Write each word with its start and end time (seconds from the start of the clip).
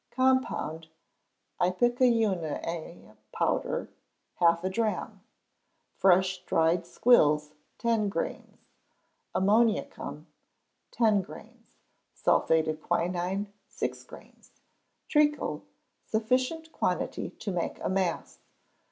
Compound 0.09 0.87
ipecacuanha 1.59 3.17
powder, 3.31 3.87
half 4.37 4.63
a 4.63 4.67
drachm; 4.67 5.21
fresh 5.95 6.39
dried 6.47 6.87
squills, 6.87 7.51
ten 7.77 8.09
grains; 8.09 8.57
ammoniacum, 9.35 10.25
ten 10.89 11.21
grains; 11.21 11.75
sulphate 12.15 12.67
of 12.67 12.81
quinine, 12.81 13.53
six 13.67 14.03
grains; 14.03 14.49
treacle, 15.07 15.61
sufficient 16.07 16.71
quantity 16.71 17.29
to 17.29 17.51
make 17.51 17.77
a 17.83 17.87
mass. 17.89 18.39